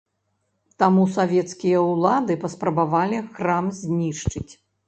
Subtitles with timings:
[0.83, 4.49] Таму савецкія ўлады паспрабавалі храм знішчыць.